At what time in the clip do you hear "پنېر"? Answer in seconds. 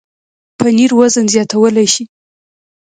0.57-0.91